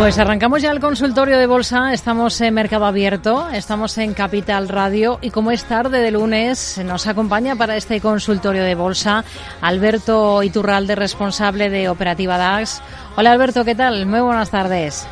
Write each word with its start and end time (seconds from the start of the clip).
Pues 0.00 0.18
arrancamos 0.18 0.62
ya 0.62 0.70
el 0.70 0.80
consultorio 0.80 1.36
de 1.36 1.46
bolsa, 1.46 1.92
estamos 1.92 2.40
en 2.40 2.54
Mercado 2.54 2.86
Abierto, 2.86 3.50
estamos 3.50 3.98
en 3.98 4.14
Capital 4.14 4.70
Radio 4.70 5.18
y 5.20 5.28
como 5.30 5.50
es 5.50 5.64
tarde 5.64 6.00
de 6.00 6.10
lunes, 6.10 6.80
nos 6.86 7.06
acompaña 7.06 7.54
para 7.54 7.76
este 7.76 8.00
consultorio 8.00 8.64
de 8.64 8.74
bolsa 8.74 9.24
Alberto 9.60 10.42
Iturralde, 10.42 10.94
responsable 10.94 11.68
de 11.68 11.90
Operativa 11.90 12.38
DAX. 12.38 12.80
Hola 13.14 13.32
Alberto, 13.32 13.62
¿qué 13.62 13.74
tal? 13.74 14.06
Muy 14.06 14.20
buenas 14.20 14.50
tardes. 14.50 15.06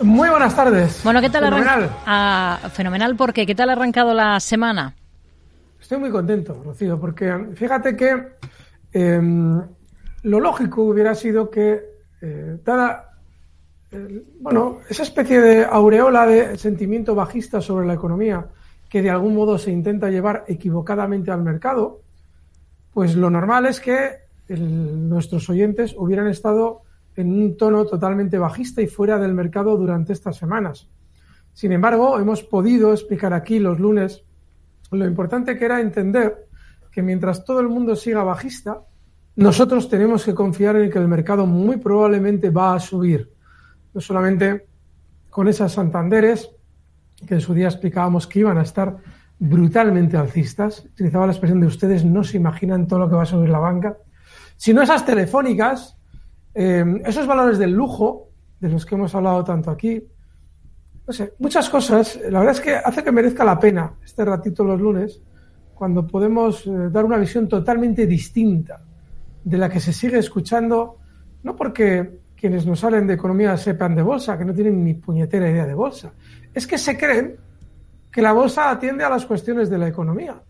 Muy 0.00 0.30
buenas 0.30 0.56
tardes. 0.56 1.02
Bueno, 1.04 1.20
¿qué 1.20 1.28
tal 1.28 1.44
Fenomenal. 1.44 1.90
Ah, 2.06 2.58
fenomenal, 2.72 3.14
¿por 3.16 3.34
qué? 3.34 3.44
¿Qué 3.44 3.54
tal 3.54 3.68
ha 3.68 3.74
arrancado 3.74 4.14
la 4.14 4.40
semana? 4.40 4.94
Estoy 5.78 5.98
muy 5.98 6.10
contento, 6.10 6.58
Rocío, 6.64 6.98
porque 6.98 7.48
fíjate 7.54 7.94
que 7.94 8.28
em, 8.94 9.60
lo 10.22 10.40
lógico 10.40 10.84
hubiera 10.84 11.14
sido 11.14 11.50
que, 11.50 11.82
eh, 12.22 12.56
dada 12.64 13.11
bueno, 14.40 14.78
esa 14.88 15.02
especie 15.02 15.40
de 15.40 15.64
aureola 15.64 16.26
de 16.26 16.56
sentimiento 16.56 17.14
bajista 17.14 17.60
sobre 17.60 17.86
la 17.86 17.94
economía 17.94 18.46
que 18.88 19.02
de 19.02 19.10
algún 19.10 19.34
modo 19.34 19.58
se 19.58 19.70
intenta 19.70 20.10
llevar 20.10 20.44
equivocadamente 20.48 21.30
al 21.30 21.42
mercado, 21.42 22.02
pues 22.92 23.16
lo 23.16 23.30
normal 23.30 23.66
es 23.66 23.80
que 23.80 24.22
nuestros 24.48 25.48
oyentes 25.48 25.94
hubieran 25.96 26.26
estado 26.28 26.82
en 27.16 27.32
un 27.32 27.56
tono 27.56 27.86
totalmente 27.86 28.38
bajista 28.38 28.82
y 28.82 28.86
fuera 28.86 29.18
del 29.18 29.32
mercado 29.32 29.76
durante 29.76 30.12
estas 30.12 30.36
semanas. 30.36 30.88
Sin 31.54 31.72
embargo, 31.72 32.18
hemos 32.18 32.42
podido 32.42 32.92
explicar 32.92 33.32
aquí 33.32 33.58
los 33.58 33.78
lunes 33.78 34.24
lo 34.90 35.06
importante 35.06 35.58
que 35.58 35.64
era 35.64 35.80
entender 35.80 36.46
que 36.90 37.02
mientras 37.02 37.44
todo 37.44 37.60
el 37.60 37.68
mundo 37.68 37.96
siga 37.96 38.22
bajista, 38.22 38.82
nosotros 39.36 39.88
tenemos 39.88 40.24
que 40.24 40.34
confiar 40.34 40.76
en 40.76 40.90
que 40.90 40.98
el 40.98 41.08
mercado 41.08 41.46
muy 41.46 41.78
probablemente 41.78 42.50
va 42.50 42.74
a 42.74 42.80
subir 42.80 43.31
no 43.94 44.00
solamente 44.00 44.66
con 45.30 45.48
esas 45.48 45.72
Santanderes, 45.72 46.50
que 47.26 47.34
en 47.34 47.40
su 47.40 47.54
día 47.54 47.68
explicábamos 47.68 48.26
que 48.26 48.40
iban 48.40 48.58
a 48.58 48.62
estar 48.62 48.96
brutalmente 49.38 50.16
alcistas, 50.16 50.84
utilizaba 50.84 51.26
la 51.26 51.32
expresión 51.32 51.60
de 51.60 51.66
ustedes 51.66 52.04
no 52.04 52.22
se 52.22 52.36
imaginan 52.36 52.86
todo 52.86 53.00
lo 53.00 53.08
que 53.08 53.16
va 53.16 53.22
a 53.22 53.26
subir 53.26 53.48
la 53.48 53.58
banca, 53.58 53.96
sino 54.56 54.82
esas 54.82 55.04
telefónicas, 55.04 55.96
eh, 56.54 56.84
esos 57.04 57.26
valores 57.26 57.58
del 57.58 57.72
lujo, 57.72 58.28
de 58.60 58.68
los 58.68 58.86
que 58.86 58.94
hemos 58.94 59.14
hablado 59.14 59.42
tanto 59.42 59.70
aquí, 59.70 60.04
no 61.06 61.12
sé, 61.12 61.34
muchas 61.40 61.68
cosas, 61.68 62.20
la 62.30 62.38
verdad 62.38 62.54
es 62.54 62.60
que 62.60 62.76
hace 62.76 63.02
que 63.02 63.10
merezca 63.10 63.44
la 63.44 63.58
pena 63.58 63.94
este 64.04 64.24
ratito 64.24 64.62
los 64.62 64.80
lunes, 64.80 65.20
cuando 65.74 66.06
podemos 66.06 66.64
eh, 66.66 66.70
dar 66.90 67.04
una 67.04 67.18
visión 67.18 67.48
totalmente 67.48 68.06
distinta 68.06 68.84
de 69.42 69.58
la 69.58 69.68
que 69.68 69.80
se 69.80 69.92
sigue 69.92 70.18
escuchando, 70.18 70.98
no 71.42 71.56
porque 71.56 72.20
quienes 72.42 72.66
nos 72.66 72.80
salen 72.80 73.06
de 73.06 73.14
economía 73.14 73.56
sepan 73.56 73.94
de 73.94 74.02
bolsa, 74.02 74.36
que 74.36 74.44
no 74.44 74.52
tienen 74.52 74.82
ni 74.82 74.94
puñetera 74.94 75.48
idea 75.48 75.64
de 75.64 75.74
bolsa. 75.74 76.12
Es 76.52 76.66
que 76.66 76.76
se 76.76 76.98
creen 76.98 77.36
que 78.10 78.20
la 78.20 78.32
bolsa 78.32 78.68
atiende 78.68 79.04
a 79.04 79.08
las 79.08 79.24
cuestiones 79.26 79.70
de 79.70 79.78
la 79.78 79.86
economía. 79.86 80.42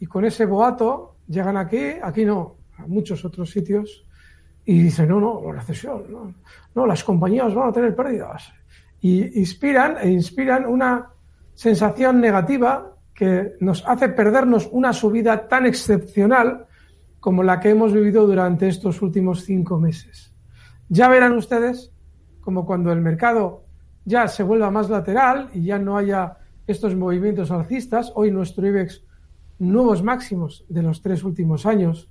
Y 0.00 0.06
con 0.06 0.24
ese 0.24 0.46
boato 0.46 1.18
llegan 1.28 1.56
aquí, 1.56 1.92
aquí 2.02 2.24
no, 2.24 2.56
a 2.76 2.88
muchos 2.88 3.24
otros 3.24 3.52
sitios, 3.52 4.04
y 4.64 4.82
dicen, 4.82 5.10
no, 5.10 5.20
no, 5.20 5.52
recesión, 5.52 6.10
no, 6.10 6.34
no, 6.74 6.86
las 6.88 7.04
compañías 7.04 7.54
van 7.54 7.68
a 7.68 7.72
tener 7.72 7.94
pérdidas. 7.94 8.52
Y 9.00 9.38
inspiran 9.38 9.96
e 10.02 10.10
inspiran 10.10 10.66
una 10.66 11.06
sensación 11.54 12.20
negativa 12.20 12.96
que 13.14 13.52
nos 13.60 13.86
hace 13.86 14.08
perdernos 14.08 14.68
una 14.72 14.92
subida 14.92 15.46
tan 15.46 15.66
excepcional 15.66 16.66
como 17.20 17.44
la 17.44 17.60
que 17.60 17.70
hemos 17.70 17.92
vivido 17.92 18.26
durante 18.26 18.66
estos 18.66 19.00
últimos 19.02 19.44
cinco 19.44 19.78
meses. 19.78 20.30
Ya 20.90 21.08
verán 21.08 21.34
ustedes 21.34 21.92
como 22.40 22.66
cuando 22.66 22.90
el 22.90 23.00
mercado 23.00 23.64
ya 24.04 24.26
se 24.26 24.42
vuelva 24.42 24.72
más 24.72 24.90
lateral 24.90 25.48
y 25.54 25.62
ya 25.62 25.78
no 25.78 25.96
haya 25.96 26.38
estos 26.66 26.96
movimientos 26.96 27.52
alcistas, 27.52 28.12
hoy 28.16 28.32
nuestro 28.32 28.66
IBEX 28.66 29.04
nuevos 29.60 30.02
máximos 30.02 30.64
de 30.68 30.82
los 30.82 31.00
tres 31.00 31.22
últimos 31.22 31.64
años, 31.64 32.10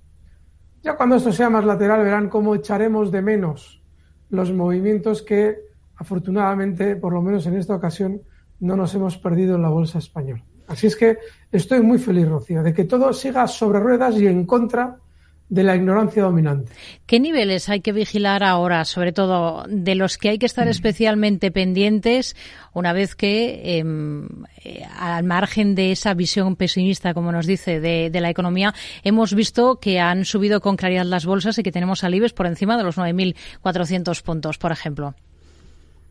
ya 0.81 0.95
cuando 0.95 1.17
esto 1.17 1.33
sea 1.33 1.49
más 1.49 1.65
lateral 1.65 2.03
verán 2.03 2.29
cómo 2.29 2.55
echaremos 2.55 3.11
de 3.11 3.21
menos 3.21 3.83
los 4.29 4.53
movimientos 4.53 5.23
que 5.23 5.57
afortunadamente, 5.97 6.95
por 6.95 7.11
lo 7.11 7.21
menos 7.21 7.45
en 7.47 7.57
esta 7.57 7.75
ocasión, 7.75 8.21
no 8.61 8.77
nos 8.77 8.95
hemos 8.95 9.17
perdido 9.17 9.57
en 9.57 9.61
la 9.61 9.69
bolsa 9.69 9.99
española. 9.99 10.45
Así 10.67 10.87
es 10.87 10.95
que 10.95 11.17
estoy 11.51 11.81
muy 11.81 11.97
feliz, 11.97 12.29
Rocío, 12.29 12.63
de 12.63 12.73
que 12.73 12.85
todo 12.85 13.11
siga 13.11 13.45
sobre 13.45 13.81
ruedas 13.81 14.15
y 14.15 14.27
en 14.27 14.45
contra 14.45 14.99
de 15.49 15.63
la 15.63 15.75
ignorancia 15.75 16.23
dominante. 16.23 16.71
¿Qué 17.07 17.19
niveles 17.19 17.69
hay 17.69 17.81
que 17.81 17.91
vigilar 17.91 18.43
ahora, 18.43 18.85
sobre 18.85 19.11
todo 19.11 19.65
de 19.67 19.95
los 19.95 20.17
que 20.17 20.29
hay 20.29 20.37
que 20.37 20.45
estar 20.45 20.67
mm. 20.67 20.69
especialmente 20.69 21.51
pendientes 21.51 22.35
una 22.73 22.93
vez 22.93 23.15
que, 23.15 23.79
em, 23.79 24.27
eh, 24.63 24.83
al 24.97 25.23
margen 25.23 25.73
de 25.73 25.91
esa 25.91 26.13
visión 26.13 26.55
pesimista, 26.55 27.15
como 27.15 27.31
nos 27.31 27.47
dice, 27.47 27.79
de, 27.79 28.19
la 28.19 28.29
economía, 28.29 28.73
hemos 29.03 29.33
visto 29.33 29.79
que 29.79 29.99
han 29.99 30.25
subido 30.25 30.61
con 30.61 30.75
claridad 30.75 31.05
las 31.05 31.25
bolsas 31.25 31.57
y 31.57 31.63
que 31.63 31.71
tenemos 31.71 32.03
al 32.03 32.13
IBEX 32.13 32.33
por 32.33 32.45
encima 32.45 32.77
de 32.77 32.83
los 32.83 32.97
9.400 32.97 34.21
puntos, 34.21 34.57
por 34.57 34.71
ejemplo? 34.71 35.15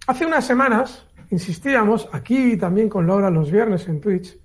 Hace 0.07 0.27
unas 0.27 0.47
semanas 0.47 1.05
insistíamos, 1.31 2.09
aquí 2.13 2.57
también 2.57 2.89
con 2.89 3.07
Laura 3.07 3.31
los 3.31 3.53
viernes 3.53 3.87
en 3.89 4.01
Twitch, 4.01 4.37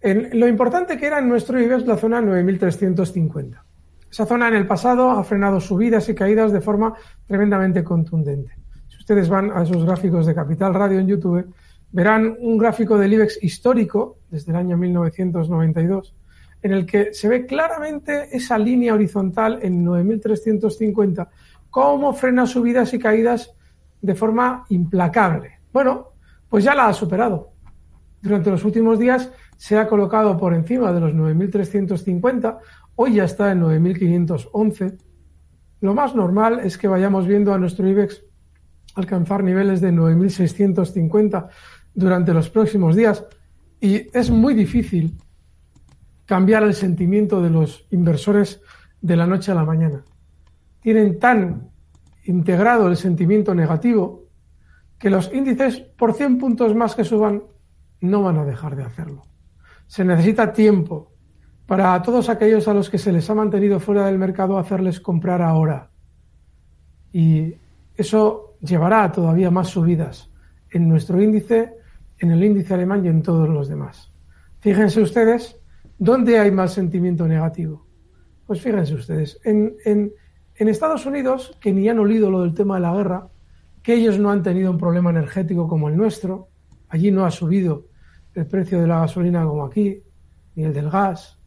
en 0.00 0.38
lo 0.38 0.48
importante 0.48 0.98
que 0.98 1.06
era 1.06 1.20
en 1.20 1.28
nuestro 1.28 1.60
IBEX 1.60 1.86
la 1.86 1.96
zona 1.96 2.20
9.350. 2.20 3.69
Esa 4.10 4.26
zona 4.26 4.48
en 4.48 4.54
el 4.54 4.66
pasado 4.66 5.10
ha 5.10 5.22
frenado 5.22 5.60
subidas 5.60 6.08
y 6.08 6.14
caídas 6.14 6.52
de 6.52 6.60
forma 6.60 6.94
tremendamente 7.26 7.84
contundente. 7.84 8.56
Si 8.88 8.96
ustedes 8.98 9.28
van 9.28 9.52
a 9.52 9.62
esos 9.62 9.84
gráficos 9.84 10.26
de 10.26 10.34
Capital 10.34 10.74
Radio 10.74 10.98
en 10.98 11.06
YouTube, 11.06 11.54
verán 11.92 12.36
un 12.40 12.58
gráfico 12.58 12.98
del 12.98 13.12
IBEX 13.12 13.42
histórico 13.42 14.18
desde 14.28 14.50
el 14.50 14.56
año 14.56 14.76
1992, 14.76 16.14
en 16.62 16.72
el 16.72 16.86
que 16.86 17.14
se 17.14 17.28
ve 17.28 17.46
claramente 17.46 18.36
esa 18.36 18.58
línea 18.58 18.94
horizontal 18.94 19.60
en 19.62 19.86
9.350, 19.86 21.28
cómo 21.70 22.12
frena 22.12 22.46
subidas 22.46 22.92
y 22.92 22.98
caídas 22.98 23.54
de 24.02 24.14
forma 24.14 24.66
implacable. 24.70 25.60
Bueno, 25.72 26.08
pues 26.48 26.64
ya 26.64 26.74
la 26.74 26.88
ha 26.88 26.92
superado. 26.92 27.52
Durante 28.20 28.50
los 28.50 28.64
últimos 28.64 28.98
días 28.98 29.30
se 29.60 29.76
ha 29.76 29.86
colocado 29.86 30.38
por 30.38 30.54
encima 30.54 30.90
de 30.90 31.00
los 31.00 31.12
9.350, 31.12 32.60
Hoy 32.96 33.14
ya 33.14 33.24
está 33.24 33.52
en 33.52 33.60
9.511. 33.60 34.96
Lo 35.82 35.92
más 35.92 36.14
normal 36.14 36.60
es 36.64 36.78
que 36.78 36.88
vayamos 36.88 37.26
viendo 37.26 37.52
a 37.52 37.58
nuestro 37.58 37.86
IBEX 37.86 38.22
alcanzar 38.94 39.44
niveles 39.44 39.82
de 39.82 39.92
9.650 39.92 41.48
durante 41.92 42.32
los 42.32 42.48
próximos 42.48 42.96
días. 42.96 43.22
Y 43.82 44.06
es 44.16 44.30
muy 44.30 44.54
difícil 44.54 45.18
cambiar 46.24 46.62
el 46.62 46.72
sentimiento 46.72 47.42
de 47.42 47.50
los 47.50 47.86
inversores 47.90 48.62
de 49.02 49.16
la 49.16 49.26
noche 49.26 49.52
a 49.52 49.56
la 49.56 49.66
mañana. 49.66 50.02
Tienen 50.80 51.18
tan 51.18 51.68
integrado 52.24 52.88
el 52.88 52.96
sentimiento 52.96 53.54
negativo 53.54 54.24
que 54.98 55.10
los 55.10 55.30
índices 55.34 55.80
por 55.80 56.14
100 56.14 56.38
puntos 56.38 56.74
más 56.74 56.94
que 56.94 57.04
suban 57.04 57.42
no 58.00 58.22
van 58.22 58.38
a 58.38 58.46
dejar 58.46 58.74
de 58.74 58.84
hacerlo. 58.84 59.29
Se 59.90 60.04
necesita 60.04 60.52
tiempo, 60.52 61.10
para 61.66 62.00
todos 62.00 62.28
aquellos 62.28 62.68
a 62.68 62.74
los 62.74 62.88
que 62.88 62.96
se 62.96 63.10
les 63.10 63.28
ha 63.28 63.34
mantenido 63.34 63.80
fuera 63.80 64.06
del 64.06 64.18
mercado, 64.18 64.56
hacerles 64.56 65.00
comprar 65.00 65.42
ahora. 65.42 65.90
Y 67.12 67.54
eso 67.96 68.54
llevará 68.60 69.02
a 69.02 69.10
todavía 69.10 69.50
más 69.50 69.66
subidas 69.66 70.30
en 70.70 70.88
nuestro 70.88 71.20
índice, 71.20 71.74
en 72.20 72.30
el 72.30 72.44
índice 72.44 72.72
alemán 72.72 73.04
y 73.04 73.08
en 73.08 73.20
todos 73.20 73.48
los 73.48 73.68
demás. 73.68 74.12
Fíjense 74.60 75.00
ustedes, 75.00 75.56
¿dónde 75.98 76.38
hay 76.38 76.52
más 76.52 76.72
sentimiento 76.72 77.26
negativo? 77.26 77.84
Pues 78.46 78.60
fíjense 78.60 78.94
ustedes, 78.94 79.40
en, 79.42 79.74
en, 79.84 80.12
Estados 80.68 81.04
Unidos, 81.04 81.58
que 81.60 81.72
ni 81.72 81.88
han 81.88 81.98
olido 81.98 82.30
lo 82.30 82.42
del 82.42 82.54
tema 82.54 82.76
de 82.76 82.82
la 82.82 82.94
guerra, 82.94 83.28
que 83.82 83.94
ellos 83.94 84.20
no 84.20 84.30
han 84.30 84.44
tenido 84.44 84.70
un 84.70 84.78
problema 84.78 85.10
energético 85.10 85.66
como 85.66 85.88
el 85.88 85.96
nuestro, 85.96 86.46
allí 86.88 87.10
no 87.10 87.24
ha 87.26 87.32
subido 87.32 87.89
el 88.34 88.46
precio 88.46 88.80
de 88.80 88.86
la 88.86 89.00
gasolina 89.00 89.44
como 89.44 89.64
aquí, 89.64 90.02
ni 90.54 90.64
el 90.64 90.72
del 90.72 90.90
gas, 90.90 91.38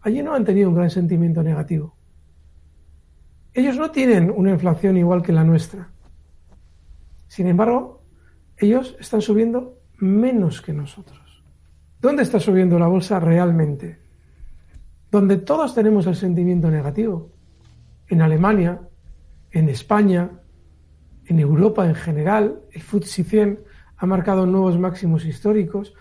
allí 0.00 0.22
no 0.22 0.34
han 0.34 0.44
tenido 0.44 0.68
un 0.68 0.74
gran 0.74 0.90
sentimiento 0.90 1.42
negativo. 1.42 1.96
Ellos 3.54 3.76
no 3.76 3.90
tienen 3.90 4.30
una 4.34 4.50
inflación 4.50 4.96
igual 4.96 5.22
que 5.22 5.32
la 5.32 5.44
nuestra. 5.44 5.90
Sin 7.28 7.46
embargo, 7.46 8.02
ellos 8.56 8.96
están 8.98 9.20
subiendo 9.20 9.78
menos 9.98 10.62
que 10.62 10.72
nosotros. 10.72 11.42
¿Dónde 12.00 12.22
está 12.22 12.40
subiendo 12.40 12.78
la 12.78 12.88
bolsa 12.88 13.20
realmente? 13.20 13.98
Donde 15.10 15.36
todos 15.38 15.74
tenemos 15.74 16.06
el 16.06 16.16
sentimiento 16.16 16.70
negativo. 16.70 17.30
En 18.08 18.22
Alemania, 18.22 18.80
en 19.50 19.68
España, 19.68 20.30
en 21.26 21.38
Europa 21.38 21.86
en 21.86 21.94
general, 21.94 22.62
el 22.72 22.82
FTSE 22.82 23.24
100 23.24 23.60
ha 23.98 24.06
marcado 24.06 24.46
nuevos 24.46 24.78
máximos 24.78 25.24
históricos. 25.24 25.94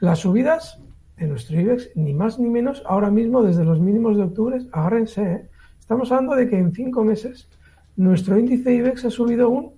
Las 0.00 0.18
subidas 0.20 0.78
de 1.18 1.26
nuestro 1.26 1.60
IBEX, 1.60 1.90
ni 1.94 2.14
más 2.14 2.38
ni 2.38 2.48
menos, 2.48 2.82
ahora 2.86 3.10
mismo 3.10 3.42
desde 3.42 3.64
los 3.64 3.80
mínimos 3.80 4.16
de 4.16 4.22
octubre, 4.22 4.62
agárrense, 4.72 5.22
¿eh? 5.22 5.50
estamos 5.78 6.10
hablando 6.10 6.36
de 6.36 6.48
que 6.48 6.58
en 6.58 6.72
cinco 6.72 7.04
meses 7.04 7.50
nuestro 7.96 8.38
índice 8.38 8.72
IBEX 8.72 9.04
ha 9.04 9.10
subido 9.10 9.50
un 9.50 9.74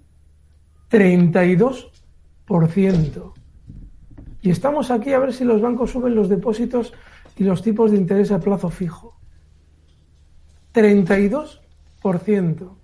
32%. 0.91 3.33
Y 4.43 4.51
estamos 4.51 4.93
aquí 4.93 5.13
a 5.13 5.19
ver 5.19 5.33
si 5.33 5.43
los 5.45 5.61
bancos 5.61 5.91
suben 5.91 6.15
los 6.15 6.29
depósitos 6.29 6.95
y 7.37 7.43
los 7.43 7.63
tipos 7.63 7.91
de 7.91 7.97
interés 7.97 8.31
a 8.31 8.39
plazo 8.39 8.71
fijo. 8.71 9.19
32%. 10.73 12.77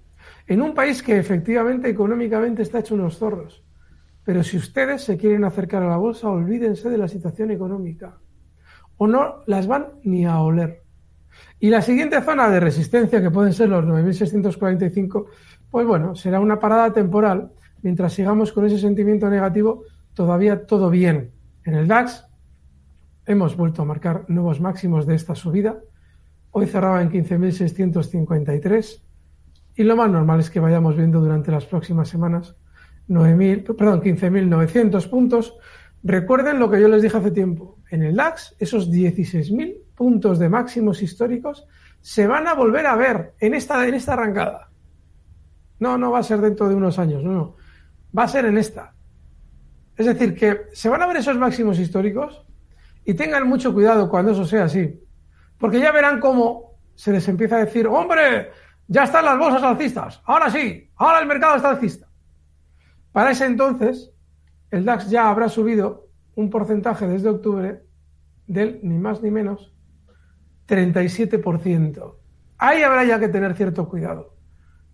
En 0.49 0.63
un 0.63 0.75
país 0.75 1.05
que 1.05 1.19
efectivamente 1.19 1.89
económicamente 1.89 2.63
está 2.63 2.81
hecho 2.81 2.95
unos 2.95 3.19
zorros. 3.19 3.63
Pero 4.29 4.45
si 4.45 4.59
ustedes 4.59 5.01
se 5.05 5.17
quieren 5.17 5.43
acercar 5.45 5.83
a 5.83 5.89
la 5.89 5.97
bolsa, 5.97 6.29
olvídense 6.29 6.91
de 6.91 6.99
la 6.99 7.09
situación 7.09 7.51
económica. 7.51 8.19
O 8.99 9.07
no 9.07 9.43
las 9.47 9.67
van 9.67 9.87
ni 10.03 10.27
a 10.27 10.43
oler. 10.43 10.83
Y 11.59 11.71
la 11.71 11.81
siguiente 11.81 12.21
zona 12.21 12.51
de 12.51 12.61
resistencia, 12.61 13.23
que 13.23 13.31
pueden 13.31 13.55
ser 13.55 13.71
los 13.71 13.87
9.645, 13.87 15.29
pues 15.71 15.87
bueno, 15.87 16.15
será 16.15 16.41
una 16.41 16.61
parada 16.61 16.93
temporal. 16.93 17.53
Mientras 17.81 18.13
sigamos 18.13 18.53
con 18.53 18.67
ese 18.67 18.79
sentimiento 18.79 19.31
negativo, 19.31 19.85
todavía 20.13 20.67
todo 20.67 20.91
bien. 20.91 21.33
En 21.65 21.73
el 21.73 21.89
DAX 21.89 22.27
hemos 23.25 23.57
vuelto 23.57 23.81
a 23.81 23.87
marcar 23.87 24.27
nuevos 24.29 24.61
máximos 24.61 25.07
de 25.07 25.15
esta 25.15 25.37
subida. 25.37 25.79
Hoy 26.51 26.67
cerraba 26.67 27.01
en 27.01 27.11
15.653 27.11 29.03
y 29.77 29.85
lo 29.85 29.97
más 29.97 30.11
normal 30.11 30.41
es 30.41 30.51
que 30.51 30.61
vayamos 30.61 30.99
viendo 30.99 31.19
durante 31.19 31.51
las 31.51 31.65
próximas 31.65 32.11
semanas 32.11 32.57
9.000, 33.09 33.77
perdón, 33.77 34.03
15.900 34.03 35.09
puntos. 35.09 35.57
Recuerden 36.03 36.59
lo 36.59 36.71
que 36.71 36.81
yo 36.81 36.89
les 36.89 37.03
dije 37.03 37.17
hace 37.17 37.31
tiempo. 37.31 37.79
En 37.91 38.03
el 38.03 38.17
DAX, 38.17 38.55
esos 38.59 38.91
16.000 38.91 39.77
puntos 39.95 40.39
de 40.39 40.49
máximos 40.49 41.03
históricos 41.03 41.67
se 42.01 42.27
van 42.27 42.47
a 42.47 42.55
volver 42.55 42.87
a 42.87 42.97
ver 42.97 43.35
en 43.41 43.55
esta, 43.55 43.87
en 43.87 43.95
esta 43.95 44.13
arrancada. 44.13 44.71
No, 45.81 45.97
no 45.97 46.11
va 46.11 46.21
a 46.21 46.23
ser 46.23 46.41
dentro 46.41 46.69
de 46.69 46.75
unos 46.75 46.99
años, 46.99 47.23
no, 47.25 47.33
no. 47.33 47.57
Va 48.17 48.25
a 48.25 48.29
ser 48.29 48.45
en 48.47 48.59
esta. 48.59 48.95
Es 49.97 50.07
decir, 50.07 50.35
que 50.35 50.67
se 50.73 50.89
van 50.89 51.03
a 51.03 51.07
ver 51.07 51.17
esos 51.17 51.37
máximos 51.37 51.79
históricos 51.79 52.45
y 53.05 53.15
tengan 53.15 53.49
mucho 53.49 53.73
cuidado 53.73 54.09
cuando 54.09 54.33
eso 54.33 54.45
sea 54.45 54.65
así. 54.65 55.03
Porque 55.59 55.81
ya 55.81 55.93
verán 55.93 56.21
cómo 56.21 56.79
se 56.95 57.13
les 57.13 57.27
empieza 57.29 57.57
a 57.57 57.65
decir, 57.65 57.87
hombre, 57.87 58.51
ya 58.87 59.05
están 59.05 59.25
las 59.25 59.39
bolsas 59.39 59.63
alcistas, 59.63 60.21
ahora 60.25 60.51
sí, 60.51 60.91
ahora 60.97 61.21
el 61.21 61.27
mercado 61.27 61.57
está 61.57 61.71
alcista. 61.71 62.08
Para 63.13 63.31
ese 63.33 63.47
entonces, 63.47 64.13
el 64.71 64.85
DAX 64.85 65.11
ya 65.11 65.31
habrá 65.31 65.49
subido 65.49 66.09
un 66.35 66.51
porcentaje 66.51 67.07
desde 67.07 67.29
octubre 67.29 67.83
del 68.47 68.81
ni 68.83 68.99
más 68.99 69.23
ni 69.23 69.31
menos 69.31 69.75
37%. 70.69 72.15
Ahí 72.59 72.83
habrá 72.83 73.05
ya 73.05 73.19
que 73.19 73.29
tener 73.29 73.55
cierto 73.55 73.89
cuidado. 73.89 74.35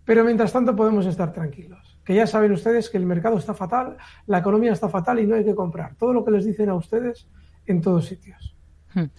Pero 0.05 0.23
mientras 0.23 0.53
tanto 0.53 0.75
podemos 0.75 1.05
estar 1.05 1.33
tranquilos. 1.33 1.99
Que 2.05 2.13
ya 2.15 2.27
saben 2.27 2.51
ustedes 2.51 2.89
que 2.89 2.97
el 2.97 3.05
mercado 3.05 3.37
está 3.37 3.53
fatal, 3.53 3.97
la 4.27 4.37
economía 4.37 4.71
está 4.71 4.87
fatal 4.87 5.19
y 5.19 5.25
no 5.25 5.35
hay 5.35 5.43
que 5.43 5.55
comprar. 5.55 5.95
Todo 5.95 6.13
lo 6.13 6.23
que 6.23 6.31
les 6.31 6.45
dicen 6.45 6.69
a 6.69 6.75
ustedes 6.75 7.27
en 7.65 7.81
todos 7.81 8.05
sitios. 8.05 8.54
Hmm. 8.95 9.11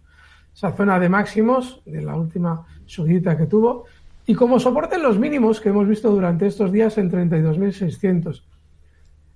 Esa 0.54 0.74
zona 0.74 1.00
de 1.00 1.08
máximos 1.10 1.82
de 1.86 2.02
la 2.02 2.16
última 2.16 2.66
subida 2.86 3.38
que 3.38 3.46
tuvo. 3.46 3.86
Y 4.26 4.36
como 4.36 4.60
soporte 4.60 4.98
los 4.98 5.18
mínimos 5.18 5.60
que 5.60 5.70
hemos 5.70 5.88
visto 5.88 6.12
durante 6.12 6.48
estos 6.48 6.72
días 6.72 6.98
en 6.98 7.12
32.600. 7.12 8.44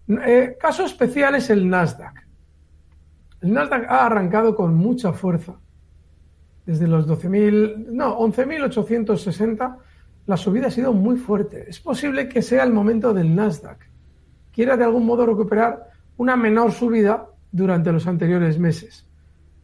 Eh, 0.07 0.57
caso 0.59 0.85
especial 0.85 1.35
es 1.35 1.49
el 1.49 1.67
Nasdaq. 1.67 2.25
El 3.41 3.53
Nasdaq 3.53 3.89
ha 3.89 4.05
arrancado 4.05 4.55
con 4.55 4.75
mucha 4.75 5.13
fuerza. 5.13 5.55
Desde 6.65 6.87
los 6.87 7.07
12.000, 7.07 7.87
no, 7.89 8.17
11.860 8.19 9.77
la 10.25 10.37
subida 10.37 10.67
ha 10.67 10.71
sido 10.71 10.93
muy 10.93 11.17
fuerte. 11.17 11.65
Es 11.67 11.79
posible 11.79 12.27
que 12.27 12.41
sea 12.41 12.63
el 12.63 12.73
momento 12.73 13.13
del 13.13 13.35
Nasdaq. 13.35 13.77
Quiera 14.51 14.77
de 14.77 14.83
algún 14.83 15.05
modo 15.05 15.25
recuperar 15.25 15.91
una 16.17 16.35
menor 16.35 16.71
subida 16.71 17.27
durante 17.51 17.91
los 17.91 18.07
anteriores 18.07 18.57
meses. 18.57 19.05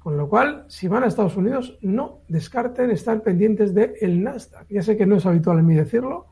Con 0.01 0.17
lo 0.17 0.27
cual, 0.27 0.65
si 0.67 0.87
van 0.87 1.03
a 1.03 1.07
Estados 1.07 1.37
Unidos, 1.37 1.77
no 1.81 2.21
descarten 2.27 2.89
estar 2.89 3.21
pendientes 3.21 3.71
del 3.75 3.93
el 4.01 4.23
Nasdaq. 4.23 4.67
Ya 4.67 4.81
sé 4.81 4.97
que 4.97 5.05
no 5.05 5.17
es 5.17 5.25
habitual 5.27 5.59
en 5.59 5.67
mí 5.67 5.75
decirlo, 5.75 6.25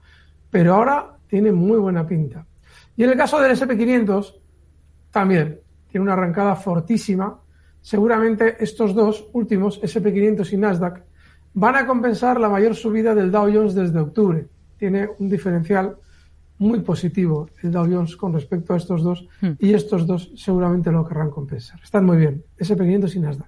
pero 0.50 0.74
ahora 0.74 1.18
tiene 1.28 1.52
muy 1.52 1.78
buena 1.78 2.08
pinta. 2.08 2.48
Y 2.98 3.04
en 3.04 3.12
el 3.12 3.18
caso 3.18 3.40
del 3.40 3.52
SP500, 3.52 4.34
también 5.12 5.60
tiene 5.88 6.04
una 6.04 6.14
arrancada 6.14 6.56
fortísima. 6.56 7.40
Seguramente 7.80 8.58
estos 8.60 8.96
dos 8.96 9.30
últimos, 9.34 9.80
SP500 9.84 10.52
y 10.52 10.58
Nasdaq, 10.58 11.04
van 11.54 11.76
a 11.76 11.86
compensar 11.86 12.40
la 12.40 12.50
mayor 12.50 12.74
subida 12.76 13.14
del 13.14 13.32
Dow 13.32 13.54
Jones 13.54 13.76
desde 13.76 14.00
octubre. 14.00 14.48
Tiene 14.78 15.10
un 15.20 15.30
diferencial 15.30 15.96
muy 16.58 16.82
positivo 16.82 17.50
el 17.64 17.72
Dow 17.72 17.86
Jones 17.86 18.16
con 18.18 18.34
respecto 18.34 18.74
a 18.74 18.78
estos 18.78 19.04
dos 19.04 19.28
hmm. 19.42 19.52
y 19.60 19.74
estos 19.74 20.06
dos 20.06 20.32
seguramente 20.36 20.92
lo 20.92 21.08
querrán 21.08 21.30
compensar. 21.30 21.80
Están 21.84 22.06
muy 22.06 22.18
bien, 22.18 22.44
SP500 22.58 23.16
y 23.16 23.20
Nasdaq. 23.20 23.48